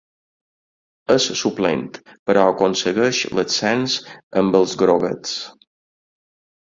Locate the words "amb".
4.43-4.59